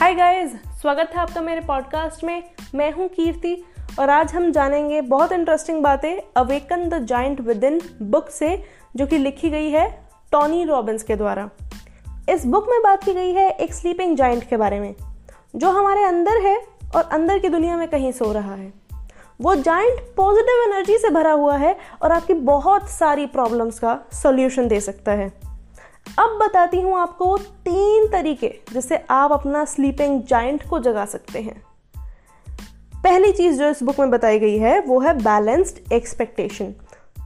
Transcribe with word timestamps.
Hi 0.00 0.14
guys 0.14 0.52
स्वागत 0.80 1.10
है 1.14 1.20
आपका 1.20 1.40
मेरे 1.40 1.60
पॉडकास्ट 1.60 2.22
में। 2.24 2.42
मैं 2.74 2.90
हूँ 2.92 3.08
कीर्ति 3.08 3.54
और 3.98 4.10
आज 4.10 4.32
हम 4.32 4.50
जानेंगे 4.52 5.00
बहुत 5.00 5.32
इंटरेस्टिंग 5.32 5.82
बातें 5.82 6.20
awaken 6.36 6.88
the 6.88 6.98
giant 6.98 7.40
within 7.64 7.80
book 8.02 8.30
से, 8.30 8.64
जो 8.96 9.06
कि 9.06 9.18
लिखी 9.18 9.50
गई 9.50 9.68
है 9.70 9.86
टॉनी 10.32 10.64
रॉबिन्स 10.64 11.02
के 11.02 11.16
द्वारा। 11.16 11.48
इस 12.28 12.46
बुक 12.46 12.66
में 12.70 12.80
बात 12.82 13.04
की 13.04 13.14
गई 13.14 13.32
है 13.32 13.48
एक 13.50 13.74
स्लीपिंग 13.74 14.16
जाइंट 14.16 14.48
के 14.48 14.56
बारे 14.56 14.80
में, 14.80 14.94
जो 15.56 15.70
हमारे 15.70 16.04
अंदर 16.04 16.40
है 16.40 16.56
और 16.96 17.02
अंदर 17.02 17.38
की 17.38 17.48
दुनिया 17.48 17.76
में 17.76 17.88
कहीं 17.88 18.12
सो 18.12 18.32
रहा 18.32 18.54
है। 18.54 18.72
वो 19.40 19.54
जाइंट 19.54 20.00
पॉजिटिव 20.16 20.62
एनर्जी 20.62 20.98
से 20.98 21.10
भरा 21.10 21.32
हुआ 21.32 21.56
है 21.56 21.76
और 22.02 22.12
आपकी 22.12 22.34
बहुत 22.34 22.90
सारी 22.90 23.26
प्रॉब्लम्स 23.26 23.78
का 23.78 23.98
सोल्यूशन 24.12 24.68
दे 24.68 24.80
सकता 24.80 25.12
है। 25.12 25.49
अब 26.06 26.38
बताती 26.42 26.80
हूँ 26.80 26.98
आपको 26.98 27.36
तीन 27.38 28.06
तरीके 28.06 28.48
जिससे 28.72 28.96
आप 29.10 29.32
अपना 29.32 29.64
स्लीपिंग 29.64 30.22
जाइंट 30.22 30.68
को 30.70 30.78
जगा 30.78 31.04
सकते 31.04 31.40
हैं। 31.40 31.62
पहली 33.04 33.32
चीज़ 33.32 33.58
जो 33.58 33.68
इस 33.70 33.82
बुक 33.82 34.00
में 34.00 34.10
बताई 34.10 34.38
गई 34.38 34.58
है, 34.58 34.80
वो 34.80 35.00
है 35.00 35.14
बैलेंस्ड 35.14 35.92
एक्सपेक्टेशन 35.92 36.74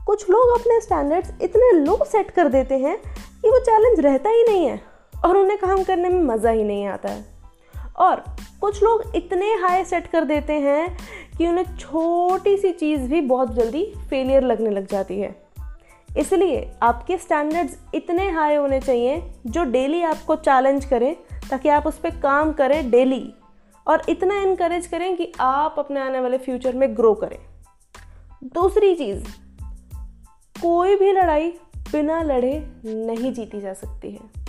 कुछ 0.05 0.29
लोग 0.29 0.59
अपने 0.59 0.79
स्टैंडर्ड्स 0.81 1.31
इतने 1.41 1.71
लो 1.71 1.97
सेट 2.05 2.31
कर 2.31 2.47
देते 2.47 2.77
हैं 2.77 2.97
कि 3.41 3.49
वो 3.49 3.59
चैलेंज 3.59 3.99
रहता 3.99 4.29
ही 4.29 4.43
नहीं 4.43 4.65
है 4.65 4.81
और 5.25 5.37
उन्हें 5.37 5.57
काम 5.59 5.83
करने 5.83 6.09
में 6.09 6.21
मज़ा 6.23 6.49
ही 6.49 6.63
नहीं 6.63 6.85
आता 6.87 7.09
है। 7.09 7.25
और 7.97 8.23
कुछ 8.61 8.83
लोग 8.83 9.15
इतने 9.15 9.53
हाई 9.53 9.83
सेट 9.85 10.07
कर 10.07 10.23
देते 10.23 10.53
हैं 10.53 10.97
कि 11.37 11.47
उन्हें 11.47 11.75
छोटी 11.77 12.57
सी 12.57 12.71
चीज़ 12.71 13.01
भी 13.01 13.21
बहुत 13.21 13.53
जल्दी 13.55 13.93
फेलियर 14.09 14.43
लगने 14.43 14.69
लग 14.69 14.87
जाती 14.87 15.19
है। 15.19 15.44
इसलिए 16.17 16.71
आपके 16.83 17.17
स्टैंडर्ड्स 17.17 17.77
इतने 17.95 18.29
हाई 18.29 18.55
होने 18.55 18.79
चाहिए 18.79 19.21
जो 19.45 19.63
डेली 19.63 20.01
आपको 20.03 20.35
चैलेंज 20.35 20.85
करें, 20.85 21.15
ताकि 21.49 21.69
आप 21.69 21.87
उस 21.87 21.97
पर 21.97 22.09
काम 22.09 22.53
करें 22.53 22.89
डेली 22.91 23.33
और 23.87 24.01
इतना 24.09 24.41
इनक्रेज 24.41 24.87
करें 24.87 25.15
कि 25.17 25.31
आप 25.39 25.75
अपने 25.79 25.99
आने 25.99 26.19
वाले 26.19 26.37
फ्यूचर 26.37 26.75
में 26.75 26.95
ग्रो 26.97 27.13
करें। 27.13 27.37
दूसरी 28.43 28.95
चीज़, 28.95 29.23
कोई 30.55 30.95
भी 30.95 31.11
लड़ाई 31.11 31.49
बिना 31.91 32.21
लड़े 32.21 32.53
नहीं 32.85 33.33
जीती 33.33 33.61
जा 33.61 33.73
सकती 33.73 34.11
है। 34.11 34.45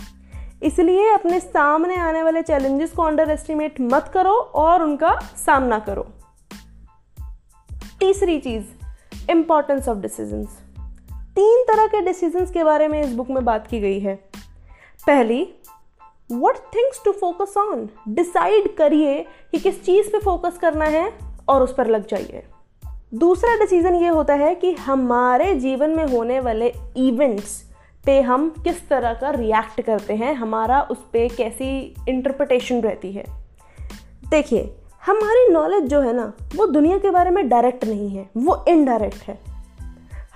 इसलिए 0.63 1.09
अपने 1.13 1.39
सामने 1.39 1.97
आने 1.97 2.23
वाले 2.23 2.41
चैलेंजेस 2.41 2.91
को 2.91 3.03
अंडर 3.03 3.29
एस्टिमेट 3.29 3.81
मत 3.81 4.11
करो 4.13 4.33
और 4.33 4.83
उनका 4.83 5.19
सामना 5.37 5.79
करो। 5.79 6.07
तीसरी 7.99 8.39
चीज़ 8.39 9.31
इंपॉर्टेंस 9.31 9.87
ऑफ़ 9.87 9.97
डिसीजंस 9.97 10.57
तीन 11.37 11.63
तरह 11.63 11.87
के 11.87 12.01
डिसीजंस 12.01 12.51
के 12.51 12.63
बारे 12.63 12.87
में 12.87 13.01
इस 13.01 13.13
बुक 13.13 13.29
में 13.29 13.45
बात 13.45 13.67
की 13.67 13.79
गई 13.79 13.99
है। 13.99 14.15
पहली 15.07 15.41
what 16.31 16.55
things 16.75 17.01
to 17.05 17.11
focus 17.11 17.53
on 17.57 17.89
decide 18.09 18.75
करिए 18.75 19.25
कि 19.51 19.59
किस 19.59 19.83
चीज़ 19.85 20.07
पे 20.07 20.19
फोकस 20.19 20.57
करना 20.57 20.85
है 20.85 21.13
और 21.49 21.63
उस 21.63 21.73
पर 21.73 21.87
लग 21.87 22.07
जाइए। 22.07 22.43
दूसरा 23.13 23.55
डिसीज़न 23.55 23.95
ये 23.95 24.07
होता 24.07 24.33
है 24.33 24.55
कि 24.55 24.71
हमारे 24.71 25.53
जीवन 25.55 25.89
में 25.89 26.05
होने 26.05 26.39
वाले 26.39 26.73
इवेंट्स 26.97 27.63
पे 28.05 28.21
हम 28.21 28.49
किस 28.49 28.89
तरह 28.89 29.13
का 29.13 29.29
रिएक्ट 29.29 29.81
करते 29.81 30.13
हैं, 30.13 30.33
हमारा 30.33 30.81
उस 30.81 30.97
पर 30.97 31.35
कैसी 31.35 31.95
इंटरप्रटेशन 32.09 32.81
रहती 32.81 33.11
है। 33.11 33.25
देखिए, 34.29 34.75
हमारी 35.05 35.53
नॉलेज 35.53 35.83
जो 35.83 36.01
है 36.01 36.13
ना, 36.13 36.33
वो 36.55 36.65
दुनिया 36.65 36.97
के 36.97 37.09
बारे 37.09 37.29
में 37.29 37.49
डायरेक्ट 37.49 37.85
नहीं 37.85 38.09
है, 38.09 38.29
वो 38.37 38.65
इनडायरेक्ट 38.67 39.17
है। 39.17 39.56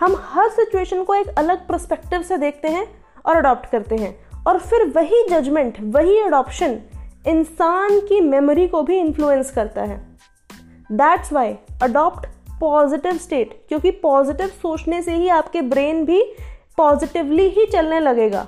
हम 0.02 0.16
हर 0.19 0.49
सिचुएशन 0.49 1.03
को 1.03 1.16
एक 1.16 1.27
अलग 1.27 1.67
परस्पेक्टिव 1.67 2.21
से 2.21 2.38
देखते 2.38 2.67
हैं 2.67 2.88
और 3.25 3.35
अडॉप्ट 3.35 3.69
करते 3.69 3.95
हैं। 3.95 4.43
और 4.43 4.59
फिर 4.59 4.85
वही 4.85 5.23
जजमेंट 5.30 5.77
वही 5.81 6.19
अडॉप्शन 6.19 6.80
इंसान 7.27 7.99
की 7.99 8.21
मेमोरी 8.21 8.67
को 8.67 8.81
भी 8.81 8.99
इन्फ्लुएंस 8.99 9.52
करता 9.52 9.83
है। 9.83 10.17
That's 10.92 11.33
why 11.33 11.55
adopt 11.83 12.27
positive 12.59 13.17
state 13.17 13.65
क्योंकि 13.67 13.92
पॉजिटिव 13.92 14.48
सोचने 14.48 15.02
से 15.02 15.15
ही 15.15 15.30
आपके 15.30 15.61
ब्रेन 15.61 16.05
भी 16.05 16.23
पॉजिटिवली 16.77 17.47
ही 17.49 17.65
चलने 17.65 17.99
लगेगा। 17.99 18.47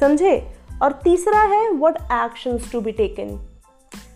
समझे? 0.00 0.52
और 0.82 0.92
तीसरा 0.92 1.40
है 1.40 1.70
what 1.70 1.96
actions 1.96 2.72
to 2.72 2.80
be 2.80 2.92
taken 2.92 3.48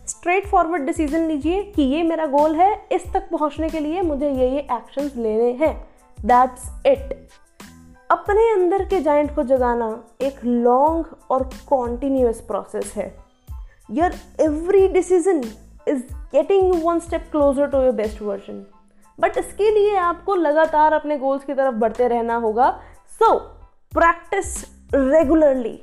straightforward 0.46 0.82
decision 0.82 1.26
लीजिए 1.28 1.62
कि 1.62 1.82
ये 1.82 2.02
मेरा 2.02 2.26
गोल 2.26 2.54
है, 2.54 2.86
इस 2.92 3.12
तक 3.12 3.28
पहुँचने 3.30 3.68
के 3.68 3.80
लिए 3.80 4.02
मुझे 4.02 4.30
ये 4.30 4.50
ये 4.50 4.58
एक्शंस 4.58 5.12
लेने 5.16 5.52
हैं। 5.66 5.93
दैट्स 6.24 6.68
इट 6.86 7.12
अपने 8.10 8.50
अंदर 8.52 8.84
के 8.84 9.00
जाइंट 9.00 9.34
को 9.34 9.42
जगाना 9.42 9.88
एक 10.22 10.44
लॉन्ग 10.44 11.06
और 11.30 11.42
कॉन्टिन्यूस 11.68 12.40
प्रोसेस 12.40 12.92
है। 12.96 13.06
Your 13.90 14.14
every 14.40 14.86
decision 14.88 15.42
is 15.88 16.02
getting 16.32 16.66
you 16.66 16.80
one 16.80 16.98
step 16.98 17.28
closer 17.30 17.66
to 17.66 17.80
your 17.82 17.92
best 17.92 18.22
version 18.22 18.64
but 19.18 19.36
इसके 19.38 19.70
लिए 19.70 19.96
आपको 19.96 20.34
लगातार 20.34 20.92
अपने 20.92 21.18
गोल्स 21.18 21.44
की 21.44 21.54
तरफ़ 21.54 21.74
बढ़ते 21.74 22.08
रहना 22.08 22.36
होगा। 22.36 22.70
सो 23.10 23.34
प्रैक्टिस 23.92 24.56
रेगुलरली 24.94 25.78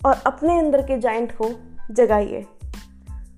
और 0.00 0.22
अपने 0.26 0.58
अंदर 0.58 0.82
के 0.82 0.98
जाइंट 0.98 1.32
को 1.32 1.50
जगाइए। 1.94 2.46